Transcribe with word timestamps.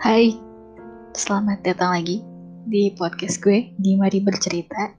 Hai, 0.00 0.32
selamat 1.12 1.60
datang 1.60 1.92
lagi 1.92 2.24
di 2.64 2.88
podcast 2.96 3.36
gue 3.44 3.68
di 3.76 4.00
Mari 4.00 4.24
Bercerita. 4.24 4.96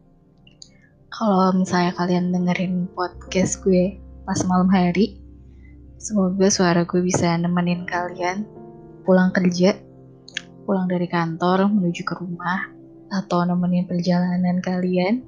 Kalau 1.10 1.58
misalnya 1.58 1.90
kalian 1.98 2.30
dengerin 2.30 2.86
podcast 2.94 3.66
gue 3.66 3.98
pas 4.30 4.38
malam 4.46 4.70
hari, 4.70 5.18
semoga 5.98 6.54
suara 6.54 6.86
gue 6.86 7.02
bisa 7.02 7.34
nemenin 7.34 7.90
kalian 7.90 8.46
pulang 9.02 9.34
kerja, 9.34 9.74
pulang 10.70 10.86
dari 10.86 11.10
kantor 11.10 11.66
menuju 11.66 12.06
ke 12.06 12.22
rumah, 12.22 12.70
atau 13.10 13.42
nemenin 13.42 13.90
perjalanan 13.90 14.62
kalian, 14.62 15.26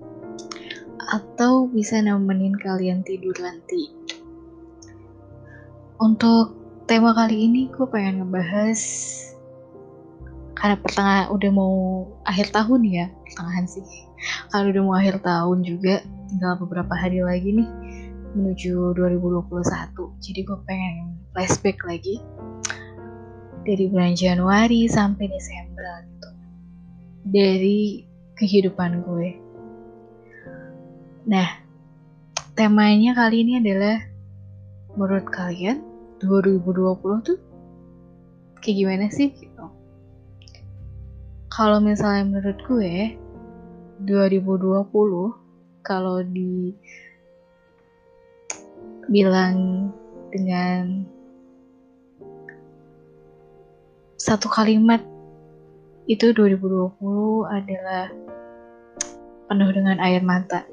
atau 1.17 1.65
bisa 1.65 1.97
nemenin 1.97 2.53
kalian 2.61 3.01
tidur 3.01 3.33
nanti. 3.41 3.89
Untuk 5.97 6.61
tema 6.85 7.17
kali 7.17 7.49
ini 7.49 7.73
gue 7.73 7.89
pengen 7.89 8.21
ngebahas 8.21 8.77
karena 10.63 10.79
pertengahan 10.79 11.27
udah 11.27 11.51
mau 11.51 11.75
akhir 12.23 12.55
tahun 12.55 12.87
ya 12.87 13.11
pertengahan 13.27 13.67
sih. 13.67 13.83
Kalau 14.47 14.71
udah 14.71 14.83
mau 14.87 14.95
akhir 14.95 15.19
tahun 15.19 15.59
juga 15.67 15.99
tinggal 16.31 16.55
beberapa 16.63 16.95
hari 16.95 17.19
lagi 17.19 17.51
nih 17.51 17.67
menuju 18.31 18.95
2021 18.95 19.59
jadi 20.23 20.39
gue 20.47 20.57
pengen 20.63 21.19
flashback 21.35 21.83
lagi 21.83 22.23
dari 23.67 23.91
bulan 23.91 24.15
Januari 24.15 24.87
sampai 24.87 25.27
Desember 25.27 26.07
gitu. 26.07 26.29
Dari 27.27 28.07
kehidupan 28.39 29.03
gue. 29.03 29.29
Nah 31.27 31.59
temanya 32.55 33.19
kali 33.19 33.43
ini 33.43 33.59
adalah 33.59 33.99
menurut 34.95 35.27
kalian 35.27 35.83
2020 36.23 37.27
tuh 37.27 37.39
kayak 38.63 38.75
gimana 38.79 39.11
sih 39.11 39.27
gitu 39.35 39.82
kalau 41.53 41.77
misalnya 41.77 42.25
menurut 42.25 42.57
gue 42.65 43.13
2020 44.09 44.89
kalau 45.85 46.25
di 46.25 46.73
bilang 49.05 49.85
dengan 50.33 51.05
satu 54.17 54.49
kalimat 54.49 55.05
itu 56.09 56.33
2020 56.33 56.89
adalah 57.45 58.09
penuh 59.45 59.69
dengan 59.69 60.01
air 60.01 60.25
mata. 60.25 60.65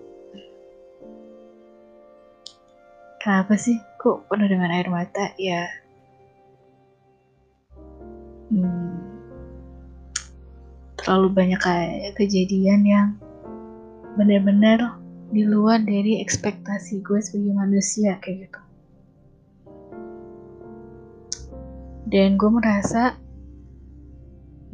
Kenapa 3.21 3.53
sih 3.61 3.77
kok 4.01 4.25
penuh 4.33 4.49
dengan 4.49 4.73
air 4.73 4.89
mata? 4.89 5.29
Ya, 5.37 5.69
hmm, 8.49 8.80
terlalu 11.01 11.29
banyak 11.33 11.61
kayak 11.61 12.13
kejadian 12.21 12.85
yang 12.85 13.09
benar-benar 14.21 15.01
di 15.33 15.47
luar 15.47 15.81
dari 15.81 16.21
ekspektasi 16.21 17.01
gue 17.01 17.19
sebagai 17.25 17.55
manusia 17.57 18.21
kayak 18.21 18.51
gitu. 18.51 18.61
Dan 22.11 22.35
gue 22.35 22.51
merasa 22.51 23.15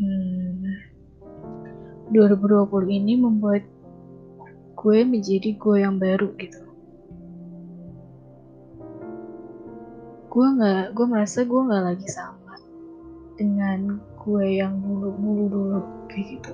hmm, 0.01 0.67
2020 2.11 2.99
ini 3.05 3.15
membuat 3.21 3.63
gue 4.77 4.99
menjadi 5.05 5.51
gue 5.55 5.77
yang 5.79 6.01
baru 6.01 6.33
gitu. 6.41 6.63
Gue 10.33 10.47
nggak, 10.53 10.97
gue 10.97 11.07
merasa 11.09 11.45
gue 11.45 11.61
nggak 11.61 11.85
lagi 11.85 12.09
sama 12.09 12.55
dengan 13.37 14.01
gue 14.27 14.59
yang 14.59 14.83
dulu-dulu 14.83 15.43
dulu 15.47 15.81
kayak 16.11 16.27
gitu. 16.35 16.53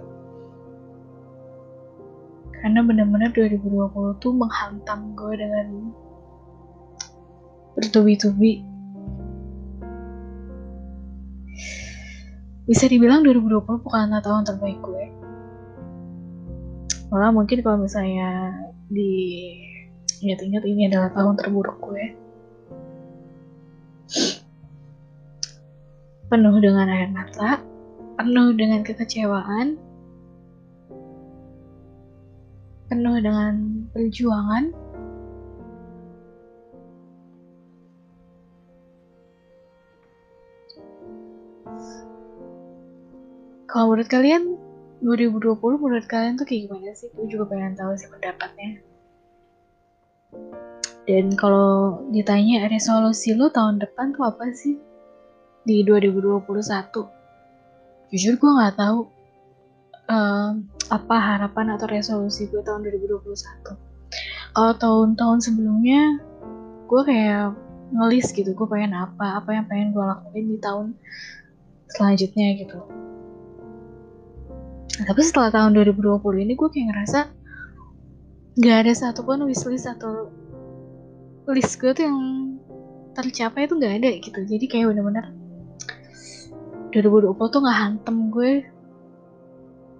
Karena 2.53 2.85
benar-benar 2.85 3.33
2020 3.33 4.21
tuh 4.21 4.33
menghantam 4.37 5.17
gue 5.17 5.33
dengan 5.35 5.67
bertubi-tubi. 7.75 8.61
Bisa 12.69 12.87
dibilang 12.87 13.25
2020 13.25 13.83
bukan 13.83 14.21
tahun 14.21 14.45
terbaik 14.47 14.79
gue. 14.85 15.05
Malah 17.09 17.33
mungkin 17.33 17.65
kalau 17.65 17.81
misalnya 17.81 18.53
di 18.93 19.11
ingat-ingat 20.23 20.63
ini 20.69 20.87
adalah 20.87 21.11
tahun 21.11 21.41
terburuk 21.41 21.83
gue 21.83 22.22
penuh 26.33 26.57
dengan 26.65 26.89
air 26.89 27.13
mata, 27.13 27.61
penuh 28.17 28.57
dengan 28.57 28.81
kekecewaan, 28.81 29.77
penuh 32.89 33.21
dengan 33.21 33.85
perjuangan. 33.93 34.73
Kalau 43.69 43.93
menurut 43.93 44.09
kalian 44.09 44.57
2020 45.05 45.61
menurut 45.61 46.09
kalian 46.09 46.41
tuh 46.41 46.49
kayak 46.49 46.73
gimana 46.73 46.97
sih? 46.97 47.13
Gue 47.13 47.29
juga 47.29 47.53
pengen 47.53 47.77
tahu 47.77 47.93
sih 48.01 48.09
pendapatnya. 48.09 48.81
Dan 51.05 51.37
kalau 51.37 52.01
ditanya 52.09 52.73
resolusi 52.73 53.37
lo 53.37 53.53
tahun 53.53 53.85
depan 53.85 54.17
tuh 54.17 54.33
apa 54.33 54.49
sih? 54.57 54.92
Di 55.63 55.87
2021 55.87 56.43
jujur 58.13 58.35
gue 58.37 58.51
nggak 58.51 58.77
tahu 58.77 59.09
uh, 60.11 60.51
apa 60.91 61.17
harapan 61.17 61.79
atau 61.79 61.87
resolusi 61.89 62.51
gue 62.51 62.61
tahun 62.61 62.85
2021 62.85 63.93
kalau 64.53 64.73
tahun-tahun 64.77 65.39
sebelumnya 65.41 66.21
gue 66.85 67.03
kayak 67.09 67.57
ngelis 67.93 68.33
gitu 68.33 68.53
gue 68.53 68.67
pengen 68.69 68.93
apa 68.97 69.41
apa 69.41 69.51
yang 69.53 69.65
pengen 69.69 69.97
gue 69.97 70.05
lakuin 70.05 70.47
di 70.49 70.59
tahun 70.61 70.87
selanjutnya 71.93 72.57
gitu. 72.57 72.79
Tapi 74.93 75.21
setelah 75.25 75.53
tahun 75.53 75.77
2020 75.77 76.21
ini 76.45 76.53
gue 76.57 76.69
kayak 76.69 76.87
ngerasa 76.93 77.21
gak 78.61 78.77
ada 78.85 78.93
satupun 78.93 79.45
wishlist 79.49 79.89
atau 79.89 80.29
list 81.49 81.81
gue 81.81 81.93
tuh 81.97 82.05
yang 82.05 82.19
tercapai 83.17 83.69
tuh 83.69 83.77
gak 83.81 84.05
ada 84.05 84.09
gitu. 84.21 84.41
Jadi 84.45 84.65
kayak 84.69 84.93
bener-bener 84.93 85.33
2020 86.93 87.53
tuh 87.53 87.61
gak 87.65 87.79
hantem 87.81 88.17
gue 88.29 88.53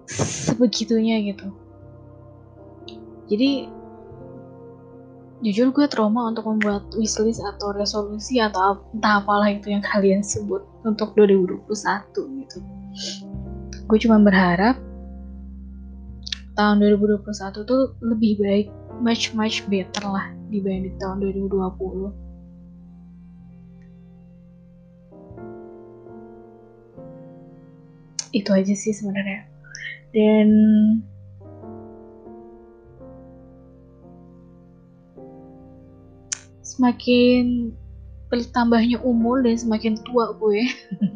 sebegitunya 0.07 1.33
gitu. 1.33 1.49
Jadi 3.27 3.67
jujur 5.43 5.75
gue 5.75 5.85
trauma 5.91 6.31
untuk 6.31 6.47
membuat 6.47 6.87
wishlist 6.95 7.43
atau 7.43 7.75
resolusi 7.75 8.39
atau 8.39 8.79
entah 8.95 9.19
apalah 9.19 9.51
itu 9.51 9.73
yang 9.73 9.83
kalian 9.83 10.23
sebut 10.23 10.63
untuk 10.87 11.11
2021 11.19 11.67
gitu. 12.45 12.57
Gue 13.89 13.97
cuma 13.99 14.21
berharap 14.23 14.79
tahun 16.55 16.79
2021 16.79 17.65
tuh 17.65 17.97
lebih 18.05 18.39
baik 18.39 18.67
much 19.01 19.33
much 19.33 19.65
better 19.67 20.05
lah 20.05 20.29
dibanding 20.53 20.93
tahun 21.01 21.25
2020 21.25 22.13
itu 28.33 28.49
aja 28.49 28.73
sih 28.73 28.91
sebenarnya. 28.91 29.45
Dan 30.09 30.49
semakin 36.65 37.71
bertambahnya 38.33 38.97
umur 39.05 39.45
dan 39.45 39.53
semakin 39.53 39.93
tua 40.01 40.33
gue 40.33 40.65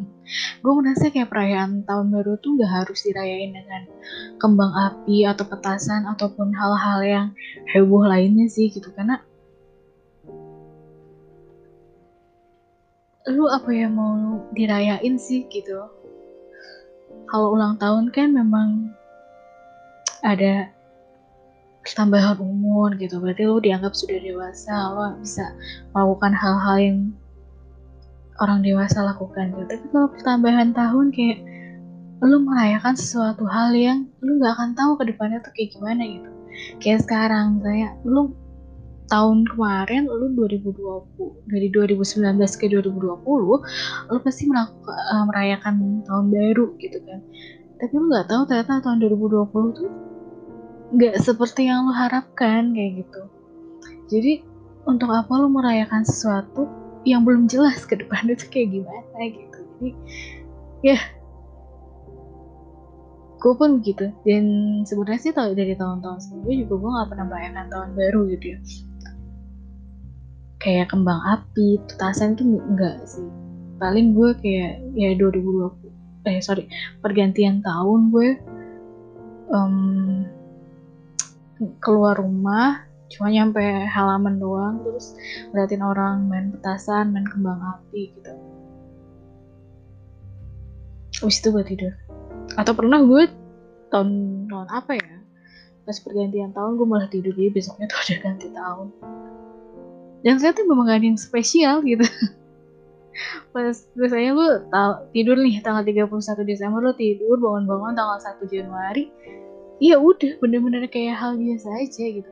gue 0.62 0.74
merasa 0.78 1.10
kayak 1.10 1.34
perayaan 1.34 1.82
tahun 1.82 2.14
baru 2.14 2.38
tuh 2.38 2.62
gak 2.62 2.86
harus 2.86 3.02
dirayain 3.02 3.58
dengan 3.58 3.90
kembang 4.38 4.70
api 4.70 5.26
atau 5.26 5.50
petasan 5.50 6.06
ataupun 6.06 6.54
hal-hal 6.54 7.00
yang 7.02 7.28
heboh 7.74 8.06
lainnya 8.06 8.46
sih 8.46 8.70
gitu. 8.70 8.94
Karena 8.94 9.18
lu 13.28 13.50
apa 13.50 13.74
yang 13.76 13.98
mau 13.98 14.40
dirayain 14.56 15.20
sih 15.20 15.50
gitu 15.52 15.84
kalau 17.28 17.54
ulang 17.54 17.76
tahun 17.76 18.10
kan 18.16 18.32
memang 18.32 18.96
ada 20.24 20.72
tambahan 21.88 22.36
umur 22.40 22.96
gitu. 23.00 23.20
Berarti 23.24 23.48
lo 23.48 23.64
dianggap 23.64 23.96
sudah 23.96 24.20
dewasa 24.20 24.92
lo 24.92 25.16
bisa 25.20 25.56
melakukan 25.96 26.34
hal-hal 26.36 26.78
yang 26.80 27.00
orang 28.44 28.60
dewasa 28.64 29.04
lakukan 29.04 29.56
gitu. 29.56 29.64
Tapi 29.68 29.86
kalau 29.92 30.08
pertambahan 30.12 30.76
tahun 30.76 31.16
kayak 31.16 31.40
lo 32.18 32.42
merayakan 32.42 32.98
sesuatu 32.98 33.46
hal 33.46 33.72
yang 33.78 34.10
lo 34.20 34.32
nggak 34.42 34.54
akan 34.58 34.72
tahu 34.74 34.92
ke 35.00 35.04
depannya 35.14 35.40
tuh 35.44 35.54
kayak 35.54 35.70
gimana 35.76 36.02
gitu. 36.04 36.30
Kayak 36.82 37.00
sekarang 37.06 37.62
kayak 37.62 37.94
lo 38.04 38.34
tahun 39.08 39.48
kemarin 39.48 40.08
lu 40.08 40.36
2020 40.36 41.48
dari 41.48 41.68
2019 41.72 42.38
ke 42.60 42.66
2020 42.68 43.24
lu 43.24 44.18
pasti 44.22 44.44
melakukan 44.52 44.96
uh, 44.96 45.24
merayakan 45.32 46.04
tahun 46.04 46.26
baru 46.32 46.76
gitu 46.80 47.00
kan. 47.08 47.20
Tapi 47.80 47.94
lu 47.96 48.06
nggak 48.12 48.28
tahu 48.28 48.42
ternyata 48.48 48.84
tahun 48.84 48.98
2020 49.04 49.78
tuh 49.80 49.90
nggak 50.88 51.16
seperti 51.20 51.72
yang 51.72 51.88
lu 51.88 51.94
harapkan 51.96 52.76
kayak 52.76 53.04
gitu. 53.04 53.22
Jadi 54.08 54.34
untuk 54.88 55.12
apa 55.12 55.32
lu 55.40 55.52
merayakan 55.52 56.04
sesuatu 56.04 56.68
yang 57.08 57.24
belum 57.24 57.48
jelas 57.48 57.88
ke 57.88 57.96
depan 57.96 58.28
itu 58.28 58.44
kayak 58.52 58.76
gimana 58.76 59.20
gitu. 59.32 59.60
Jadi 59.80 59.92
ya 60.84 61.00
gue 63.38 63.54
pun 63.54 63.80
gitu 63.86 64.10
dan 64.26 64.46
sebenarnya 64.84 65.22
sih 65.22 65.34
dari 65.34 65.78
tahun-tahun 65.78 66.20
sebelumnya 66.26 66.56
juga 66.66 66.74
gue 66.74 66.90
nggak 66.90 67.10
pernah 67.14 67.26
merayakan 67.30 67.68
tahun 67.70 67.90
baru 67.94 68.22
gitu 68.34 68.46
ya 68.58 68.60
kayak 70.68 70.92
kembang 70.92 71.24
api 71.24 71.80
petasan 71.88 72.36
itu 72.36 72.44
enggak 72.44 73.00
sih. 73.08 73.24
Paling 73.80 74.12
gue 74.12 74.36
kayak 74.44 74.84
ya 75.00 75.16
2020 75.16 76.28
eh 76.28 76.44
sorry 76.44 76.68
pergantian 77.00 77.64
tahun 77.64 78.12
gue 78.12 78.36
um, 79.48 80.28
keluar 81.80 82.20
rumah 82.20 82.84
cuma 83.08 83.32
nyampe 83.32 83.64
halaman 83.88 84.36
doang 84.36 84.84
terus 84.84 85.16
ngeliatin 85.56 85.80
orang 85.80 86.28
main 86.28 86.52
petasan 86.52 87.16
main 87.16 87.24
kembang 87.24 87.64
api 87.64 88.12
gitu. 88.12 88.34
Abis 91.24 91.40
itu 91.40 91.48
gue 91.56 91.64
tidur. 91.64 91.94
Atau 92.60 92.76
pernah 92.76 93.00
gue 93.08 93.32
tahun 93.88 94.10
tahun 94.52 94.68
apa 94.68 95.00
ya 95.00 95.16
pas 95.88 95.96
pergantian 96.04 96.52
tahun 96.52 96.76
gue 96.76 96.84
malah 96.84 97.08
tidur 97.08 97.32
jadi 97.32 97.56
besoknya 97.56 97.88
tuh 97.88 98.00
udah 98.04 98.18
ganti 98.20 98.48
tahun 98.52 98.88
dan 100.26 100.42
ternyata 100.42 100.66
memang 100.66 100.86
gak 100.90 100.98
ada 101.02 101.08
yang 101.14 101.20
spesial 101.20 101.76
gitu. 101.86 102.06
Pas 103.54 103.78
biasanya 103.98 104.32
lu 104.38 104.48
tidur 105.14 105.38
nih 105.42 105.62
tanggal 105.66 105.82
31 105.82 106.46
Desember 106.46 106.80
lu 106.82 106.94
tidur 106.94 107.38
bangun-bangun 107.42 107.98
tanggal 107.98 108.18
1 108.22 108.46
Januari 108.54 109.10
iya 109.78 109.98
udah 109.98 110.42
bener-bener 110.42 110.86
kayak 110.90 111.18
hal 111.18 111.38
biasa 111.38 111.68
aja 111.82 112.06
gitu. 112.22 112.32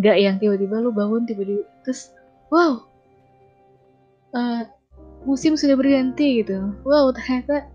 Gak 0.00 0.16
yang 0.20 0.36
tiba-tiba 0.40 0.80
lu 0.80 0.92
bangun 0.92 1.24
tiba-tiba 1.24 1.64
terus 1.84 2.12
wow 2.52 2.84
uh, 4.36 4.62
musim 5.24 5.56
sudah 5.56 5.76
berganti 5.76 6.44
gitu. 6.44 6.72
Wow 6.84 7.12
ternyata 7.16 7.68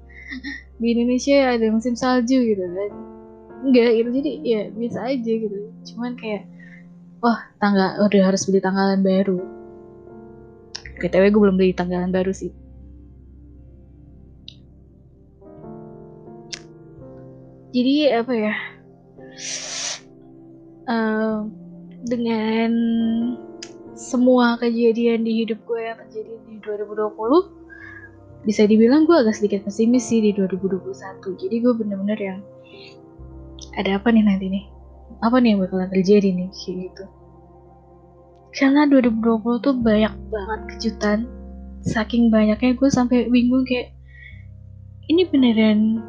di 0.78 0.94
Indonesia 0.94 1.58
ada 1.58 1.66
musim 1.74 1.98
salju 1.98 2.38
gitu 2.38 2.62
kan. 2.62 2.92
Enggak 3.66 3.90
gitu. 3.98 4.10
Jadi 4.14 4.32
ya 4.46 4.62
biasa 4.70 5.00
aja 5.18 5.32
gitu. 5.34 5.58
Cuman 5.94 6.14
kayak 6.16 6.46
oh, 7.24 7.40
tanggal 7.60 8.00
udah 8.06 8.22
harus 8.32 8.48
beli 8.48 8.60
tanggalan 8.64 9.04
baru. 9.04 9.40
Btw 11.00 11.32
gue 11.32 11.42
belum 11.42 11.56
beli 11.56 11.72
tanggalan 11.76 12.12
baru 12.12 12.32
sih. 12.36 12.52
Jadi 17.70 17.96
apa 18.10 18.34
ya? 18.34 18.56
Uh, 20.90 21.46
dengan 22.08 22.72
semua 23.94 24.58
kejadian 24.58 25.22
di 25.22 25.44
hidup 25.44 25.60
gue 25.68 25.80
yang 25.86 26.00
terjadi 26.08 26.34
di 26.50 26.56
2020 26.66 27.60
bisa 28.48 28.64
dibilang 28.64 29.04
gue 29.04 29.20
agak 29.20 29.36
sedikit 29.36 29.68
pesimis 29.68 30.08
sih 30.08 30.24
di 30.24 30.32
2021 30.32 30.90
jadi 31.36 31.56
gue 31.60 31.74
bener-bener 31.76 32.18
yang 32.18 32.40
ada 33.76 34.00
apa 34.00 34.10
nih 34.10 34.24
nanti 34.24 34.48
nih 34.48 34.66
apa 35.20 35.36
nih 35.40 35.56
yang 35.56 35.60
bakalan 35.64 35.90
terjadi 35.92 36.30
nih 36.32 36.50
kayak 36.52 36.76
gitu? 36.88 37.06
Karena 38.56 38.82
2020 38.88 39.66
tuh 39.66 39.76
banyak 39.78 40.14
banget 40.32 40.62
kejutan. 40.76 41.20
Saking 41.80 42.28
banyaknya 42.28 42.76
gue 42.76 42.90
sampai 42.92 43.32
bingung 43.32 43.64
kayak 43.64 43.96
ini 45.08 45.24
beneran 45.28 46.04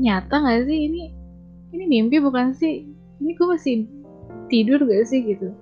nyata 0.00 0.36
gak 0.44 0.64
sih? 0.64 0.78
Ini 0.88 1.02
ini 1.76 1.84
mimpi 1.88 2.20
bukan 2.20 2.56
sih? 2.56 2.88
Ini 3.20 3.30
gue 3.36 3.46
masih 3.46 3.84
tidur 4.48 4.80
gak 4.84 5.04
sih 5.08 5.20
gitu. 5.24 5.52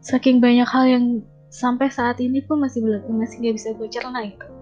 Saking 0.00 0.40
banyak 0.40 0.68
hal 0.68 0.84
yang 0.88 1.04
sampai 1.50 1.90
saat 1.90 2.22
ini 2.22 2.40
pun 2.46 2.62
masih 2.62 2.80
belum 2.80 3.10
masih 3.18 3.42
nggak 3.42 3.54
bisa 3.58 3.68
gue 3.74 3.88
cerna 3.90 4.22
gitu 4.22 4.59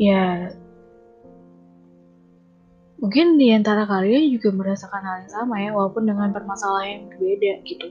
ya. 0.00 0.52
Mungkin 2.96 3.36
di 3.36 3.52
antara 3.52 3.84
kalian 3.84 4.32
juga 4.32 4.48
merasakan 4.56 5.02
hal 5.04 5.16
yang 5.24 5.32
sama 5.32 5.54
ya 5.60 5.70
walaupun 5.76 6.08
dengan 6.08 6.32
permasalahan 6.32 6.88
yang 6.88 7.04
berbeda 7.12 7.52
gitu. 7.68 7.88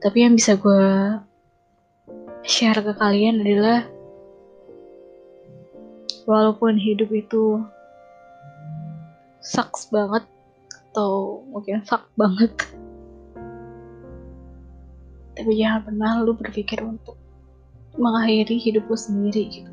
Tapi 0.00 0.18
yang 0.20 0.36
bisa 0.36 0.56
gue 0.56 0.84
share 2.44 2.80
ke 2.80 2.92
kalian 2.96 3.44
adalah 3.44 3.84
walaupun 6.24 6.80
hidup 6.80 7.12
itu 7.12 7.60
sucks 9.44 9.88
banget 9.92 10.24
atau 10.92 11.44
mungkin 11.52 11.84
fuck 11.84 12.08
banget 12.16 12.52
tapi 15.40 15.56
jangan 15.56 15.80
pernah 15.88 16.20
lu 16.20 16.36
berpikir 16.36 16.84
untuk 16.84 17.16
mengakhiri 17.96 18.60
hidup 18.60 18.84
lu 18.84 18.98
sendiri 19.00 19.48
gitu. 19.48 19.72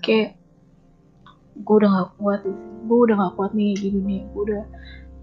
Kayak 0.00 0.40
gue 1.60 1.76
udah 1.76 1.90
gak 1.92 2.10
kuat 2.16 2.40
gue 2.80 2.98
udah 3.04 3.16
gak 3.20 3.34
kuat 3.36 3.52
nih 3.52 3.76
di 3.76 3.92
dunia 3.92 4.24
gue 4.32 4.42
udah 4.48 4.64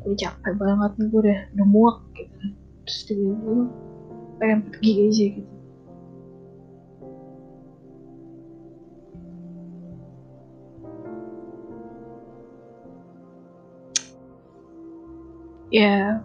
udah 0.06 0.14
capek 0.14 0.54
banget 0.62 0.92
nih. 1.02 1.08
Gue 1.10 1.20
udah 1.26 1.40
udah 1.58 1.68
muak 1.74 1.98
gitu 2.14 2.38
terus 2.86 3.00
tiba-tiba 3.10 3.66
pengen 4.38 4.60
pergi 4.70 4.92
aja 5.10 5.26
gitu. 5.42 5.54
Ya 15.68 16.24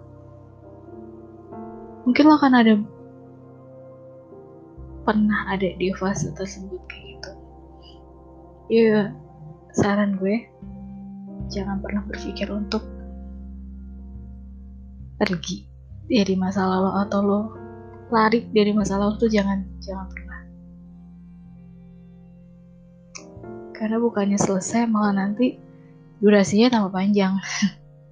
mungkin 2.03 2.25
lo 2.27 2.35
akan 2.39 2.55
ada 2.59 2.75
pernah 5.03 5.51
ada 5.51 5.69
di 5.79 5.91
fase 5.99 6.31
tersebut 6.35 6.79
kayak 6.87 7.07
gitu. 7.19 7.31
Ya 8.71 9.11
saran 9.75 10.19
gue 10.19 10.47
jangan 11.51 11.83
pernah 11.83 12.03
berpikir 12.07 12.49
untuk 12.49 12.85
pergi 15.19 15.67
dari 16.07 16.35
masa 16.35 16.67
lalu 16.67 16.91
atau 17.07 17.21
lo 17.23 17.41
lari 18.13 18.47
dari 18.51 18.71
masa 18.75 18.99
lalu 18.99 19.19
tuh 19.19 19.31
jangan 19.31 19.63
jangan 19.83 20.07
pernah. 20.11 20.41
Karena 23.75 23.97
bukannya 23.99 24.39
selesai 24.39 24.87
malah 24.87 25.15
nanti 25.15 25.59
durasinya 26.23 26.71
tambah 26.71 26.95
panjang. 26.95 27.35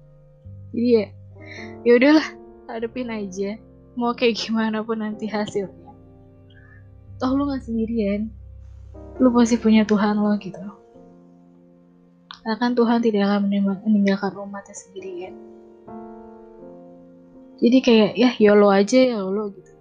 Jadi 0.75 0.87
ya 0.91 1.05
ya 1.83 1.91
udahlah 1.99 2.27
hadapin 2.67 3.11
aja 3.11 3.59
mau 3.95 4.15
kayak 4.15 4.39
gimana 4.39 4.83
pun 4.83 5.03
nanti 5.03 5.27
hasilnya. 5.27 5.91
Toh 7.19 7.31
lu 7.35 7.47
gak 7.51 7.63
sendirian. 7.67 8.31
Lu 9.19 9.29
pasti 9.35 9.59
punya 9.59 9.83
Tuhan 9.83 10.17
lo 10.17 10.33
gitu. 10.39 10.57
Karena 12.41 12.55
kan 12.57 12.73
Tuhan 12.73 13.05
tidak 13.05 13.29
akan 13.29 13.41
meninggalkan 13.85 14.33
umatnya 14.33 14.73
sendirian. 14.73 15.35
Jadi 17.61 17.77
kayak 17.85 18.11
ya 18.17 18.33
YOLO 18.41 18.73
aja 18.73 18.97
ya 18.97 19.21
YOLO 19.21 19.53
gitu. 19.53 19.71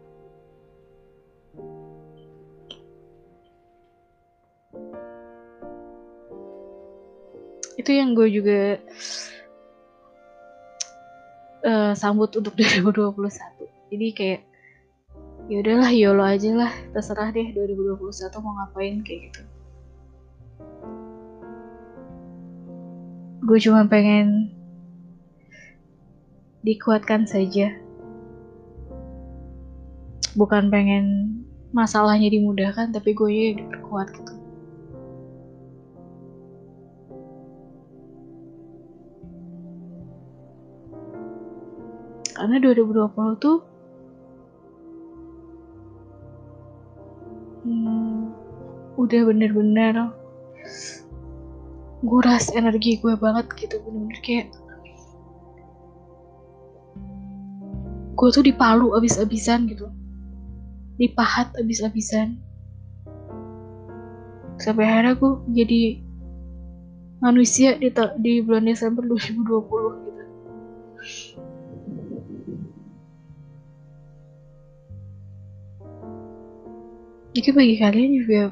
Itu 7.81 7.91
yang 7.97 8.13
gue 8.13 8.29
juga 8.29 8.77
uh, 11.65 11.93
sambut 11.97 12.29
untuk 12.37 12.53
2021 12.61 13.60
jadi 13.91 14.07
kayak 14.15 14.41
ya 15.51 15.67
udahlah 15.67 15.91
yolo 15.91 16.23
aja 16.23 16.55
lah 16.55 16.73
terserah 16.95 17.35
deh 17.35 17.51
2021 17.51 17.99
mau 18.39 18.55
ngapain 18.63 19.03
kayak 19.03 19.21
gitu. 19.29 19.43
Gue 23.43 23.59
cuma 23.59 23.83
pengen 23.91 24.55
dikuatkan 26.63 27.27
saja. 27.27 27.75
Bukan 30.39 30.71
pengen 30.71 31.35
masalahnya 31.75 32.31
dimudahkan 32.31 32.95
tapi 32.95 33.11
gue 33.11 33.31
ya 33.35 33.59
diperkuat 33.59 34.07
gitu. 34.15 34.35
Karena 42.39 42.57
2020 42.63 43.37
tuh 43.43 43.70
udah 48.97 49.21
bener-bener 49.29 50.13
nguras 52.01 52.49
energi 52.57 52.97
gue 53.01 53.13
banget 53.17 53.47
gitu 53.61 53.77
bener-bener 53.85 54.21
kayak 54.25 54.49
gue 58.21 58.29
tuh 58.29 58.45
dipalu 58.45 58.93
abis-abisan 59.01 59.65
gitu. 59.65 59.89
Dipahat 61.01 61.57
abis-abisan. 61.57 62.37
Sampai 64.61 64.85
akhirnya 64.85 65.17
gue 65.17 65.33
jadi 65.57 66.05
manusia 67.25 67.81
di, 67.81 67.89
di 68.21 68.45
bulan 68.45 68.69
Desember 68.69 69.01
2020 69.09 70.05
gitu 70.05 70.23
jadi 77.31 77.49
bagi 77.55 77.77
kalian 77.79 78.11
juga 78.19 78.43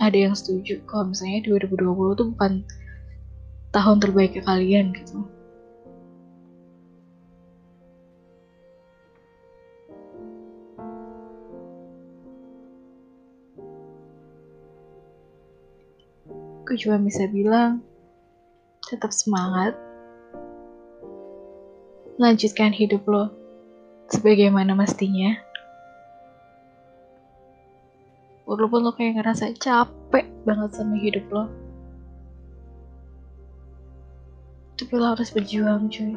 ada 0.00 0.16
yang 0.16 0.32
setuju 0.32 0.80
kalau 0.88 1.12
misalnya 1.12 1.44
2020 1.44 2.16
itu 2.16 2.24
bukan 2.32 2.52
tahun 3.72 3.96
terbaik 4.00 4.32
ke 4.36 4.40
kalian 4.44 4.96
gitu. 4.96 5.24
Aku 16.66 16.74
cuma 16.82 16.98
bisa 16.98 17.28
bilang 17.30 17.84
tetap 18.88 19.14
semangat 19.14 19.76
lanjutkan 22.16 22.72
hidup 22.72 23.04
lo 23.06 23.30
sebagaimana 24.10 24.72
mestinya 24.74 25.45
walaupun 28.56 28.88
lo 28.88 28.96
kayak 28.96 29.20
ngerasa 29.20 29.52
capek 29.60 30.24
banget 30.48 30.70
sama 30.72 30.96
hidup 30.96 31.28
lo. 31.28 31.44
Tapi 34.80 34.92
lo 34.96 35.12
harus 35.12 35.28
berjuang 35.28 35.92
cuy. 35.92 36.16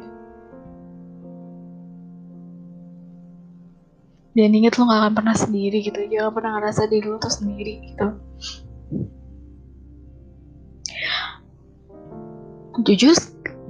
Dan 4.32 4.56
inget 4.56 4.80
lo 4.80 4.88
gak 4.88 5.00
akan 5.04 5.14
pernah 5.20 5.36
sendiri 5.36 5.84
gitu. 5.84 6.00
Jangan 6.08 6.32
pernah 6.32 6.52
ngerasa 6.56 6.88
diri 6.88 7.04
lo 7.04 7.20
tuh 7.20 7.28
sendiri 7.28 7.74
gitu. 7.92 8.08
Jujur 12.80 13.12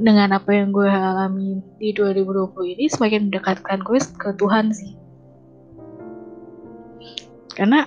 dengan 0.01 0.33
apa 0.33 0.55
yang 0.55 0.73
gue 0.73 0.87
alami 0.87 1.61
di 1.77 1.93
2020 1.93 2.79
ini 2.79 2.87
semakin 2.89 3.29
mendekatkan 3.29 3.83
gue 3.83 3.99
ke 4.17 4.31
Tuhan 4.39 4.71
sih. 4.71 4.95
Karena 7.53 7.85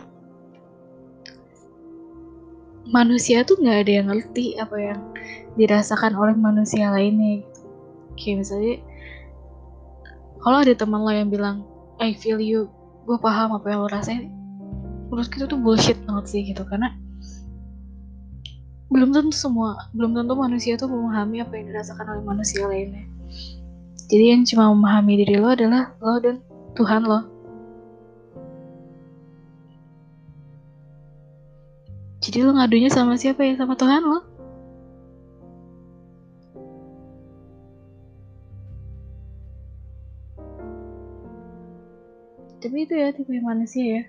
manusia 2.94 3.42
tuh 3.42 3.58
nggak 3.58 3.78
ada 3.84 3.92
yang 3.92 4.08
ngerti 4.14 4.54
apa 4.62 4.78
yang 4.78 5.02
dirasakan 5.58 6.14
oleh 6.14 6.38
manusia 6.38 6.94
lainnya 6.94 7.42
gitu. 7.42 7.62
kayak 8.14 8.46
misalnya 8.46 8.76
kalau 10.46 10.62
ada 10.62 10.74
teman 10.78 11.02
lo 11.02 11.10
yang 11.10 11.34
bilang 11.34 11.66
I 11.98 12.14
feel 12.14 12.38
you 12.38 12.70
gue 13.10 13.18
paham 13.18 13.58
apa 13.58 13.66
yang 13.66 13.82
lo 13.82 13.90
rasain 13.90 14.30
menurut 15.10 15.26
kita 15.34 15.50
tuh 15.50 15.58
bullshit 15.58 15.98
banget 16.06 16.26
sih 16.30 16.42
gitu 16.46 16.62
karena 16.70 16.94
belum 18.94 19.10
tentu 19.10 19.34
semua 19.34 19.90
belum 19.98 20.14
tentu 20.14 20.38
manusia 20.38 20.78
tuh 20.78 20.86
memahami 20.86 21.42
apa 21.42 21.58
yang 21.58 21.74
dirasakan 21.74 22.06
oleh 22.14 22.24
manusia 22.30 22.62
lainnya 22.70 23.10
jadi 24.06 24.38
yang 24.38 24.46
cuma 24.46 24.70
memahami 24.70 25.26
diri 25.26 25.42
lo 25.42 25.50
adalah 25.50 25.98
lo 25.98 26.22
dan 26.22 26.46
Tuhan 26.78 27.10
lo 27.10 27.33
Jadi 32.24 32.40
lo 32.40 32.56
ngadunya 32.56 32.88
sama 32.88 33.20
siapa 33.20 33.44
ya? 33.44 33.60
Sama 33.60 33.76
Tuhan 33.76 34.00
lo? 34.00 34.24
Tapi 42.64 42.88
itu 42.88 42.96
ya 42.96 43.12
tipe 43.12 43.36
manusia 43.44 43.84
ya. 43.84 44.04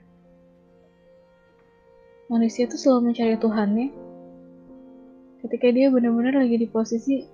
Manusia 2.30 2.70
tuh 2.70 2.78
selalu 2.78 3.10
mencari 3.10 3.34
Tuhannya. 3.34 3.90
Ketika 5.42 5.74
dia 5.74 5.90
benar-benar 5.90 6.38
lagi 6.38 6.62
di 6.62 6.70
posisi 6.70 7.26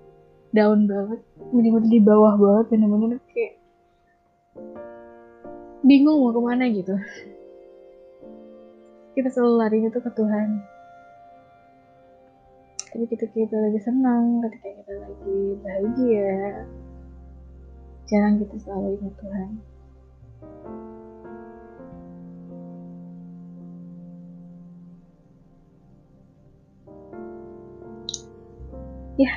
down 0.49 0.89
banget, 0.89 1.21
benar-benar 1.53 1.89
di 1.93 2.01
bawah 2.01 2.33
banget, 2.41 2.65
benar-benar 2.73 3.21
kayak 3.29 3.53
bingung 5.85 6.25
mau 6.25 6.33
ke 6.33 6.41
mana 6.41 6.65
gitu 6.73 6.97
kita 9.21 9.37
selalu 9.37 9.55
larinya 9.61 9.89
tuh 9.93 10.01
ke 10.01 10.11
Tuhan. 10.17 10.49
Tapi 12.89 13.05
ketika 13.05 13.29
kita 13.37 13.53
lagi 13.53 13.79
senang 13.85 14.41
ketika 14.49 14.81
kita 14.81 14.93
lagi 14.97 15.37
bahagia 15.61 16.65
jarang 18.09 18.41
kita 18.41 18.57
selalu 18.65 18.97
ingat 18.97 19.13
Tuhan. 19.21 19.49
Ya 29.21 29.33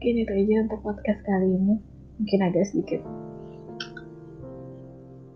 mungkin 0.00 0.24
itu 0.24 0.32
aja 0.32 0.54
untuk 0.64 0.80
podcast 0.80 1.20
kali 1.28 1.60
ini. 1.60 1.76
Mungkin 2.16 2.40
agak 2.40 2.64
sedikit. 2.72 3.04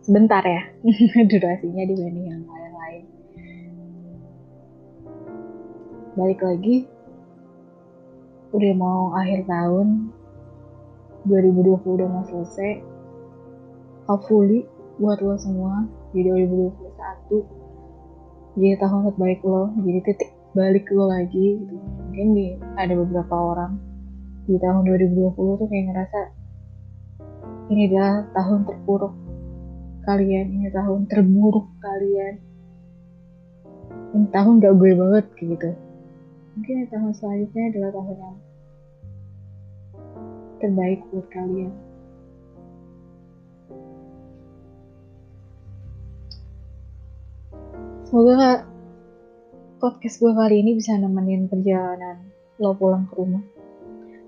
Sebentar 0.09 0.40
ya 0.40 0.73
durasinya 1.30 1.85
dibanding 1.85 2.26
yang 2.32 2.42
lain 2.49 2.62
balik 6.16 6.40
lagi. 6.45 6.85
Udah 8.52 8.73
mau 8.76 9.16
akhir 9.16 9.49
tahun. 9.49 10.12
2020 11.25 11.78
udah 11.87 12.09
mau 12.11 12.25
selesai. 12.26 12.83
Hopefully 14.11 14.66
buat 15.00 15.19
lo 15.25 15.38
semua 15.40 15.88
di 16.12 16.21
2021 16.28 17.62
jadi 18.52 18.76
tahun 18.76 19.09
terbaik 19.09 19.40
lo 19.49 19.73
jadi 19.81 20.00
titik 20.04 20.31
balik 20.52 20.85
lo 20.92 21.09
lagi 21.09 21.57
gitu. 21.57 21.76
mungkin 21.81 22.28
di 22.37 22.47
ada 22.76 22.92
beberapa 22.92 23.33
orang 23.33 23.81
di 24.45 24.61
tahun 24.61 24.85
2020 24.85 25.33
tuh 25.33 25.66
kayak 25.73 25.85
ngerasa 25.88 26.21
ini 27.73 27.88
adalah 27.88 28.28
tahun 28.37 28.61
terpuruk 28.69 29.14
kalian 30.04 30.47
ini 30.61 30.69
tahun 30.75 31.07
terburuk 31.07 31.66
kalian. 31.78 32.35
Ini 34.12 34.28
tahun 34.28 34.61
gak 34.61 34.76
gue 34.76 34.92
banget 34.92 35.26
gitu 35.40 35.73
mungkin 36.52 36.85
tahun 36.88 37.12
selanjutnya 37.16 37.64
adalah 37.73 37.90
tahun 37.97 38.16
yang 38.21 38.37
terbaik 40.61 41.00
buat 41.11 41.26
kalian. 41.32 41.73
Semoga 48.06 48.68
podcast 49.80 50.21
gue 50.21 50.32
kali 50.37 50.61
ini 50.61 50.76
bisa 50.76 50.94
nemenin 51.00 51.49
perjalanan 51.49 52.21
lo 52.61 52.76
pulang 52.76 53.09
ke 53.09 53.16
rumah. 53.16 53.42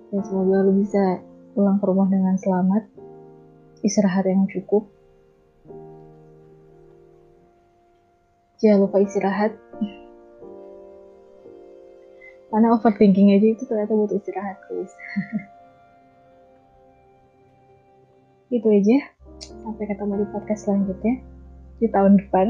Dan 0.08 0.20
semoga 0.24 0.64
lo 0.64 0.72
bisa 0.72 1.20
pulang 1.52 1.76
ke 1.78 1.84
rumah 1.84 2.08
dengan 2.08 2.34
selamat, 2.40 2.88
istirahat 3.84 4.24
yang 4.24 4.48
cukup. 4.48 4.88
Jangan 8.58 8.88
lupa 8.88 9.04
istirahat 9.04 9.52
karena 12.54 12.70
overthinking 12.70 13.34
aja 13.34 13.46
itu 13.50 13.66
ternyata 13.66 13.98
butuh 13.98 14.14
istirahat 14.14 14.62
guys 14.70 14.94
itu 18.54 18.68
aja. 18.70 18.98
Sampai 19.66 19.84
ketemu 19.90 20.24
di 20.24 20.26
podcast 20.30 20.60
selanjutnya 20.68 21.14
di 21.82 21.86
tahun 21.90 22.22
depan. 22.22 22.46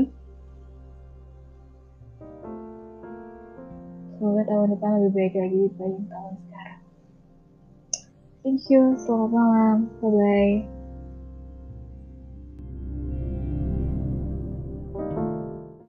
Semoga 4.15 4.43
tahun 4.47 4.69
depan 4.79 4.91
lebih 5.01 5.13
baik 5.17 5.35
lagi 5.37 5.59
dibanding 5.73 6.07
tahun 6.07 6.35
sekarang. 6.49 6.81
Thank 8.45 8.63
you. 8.69 8.83
Selamat 9.01 9.31
malam. 9.33 9.77
Bye 10.01 10.11
bye 10.13 10.74